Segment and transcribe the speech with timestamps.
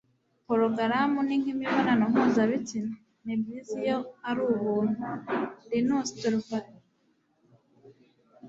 [0.45, 5.03] porogaramu ni nk'imibonano mpuzabitsina nibyiza iyo ari ubuntu-
[5.69, 6.83] linus torvalds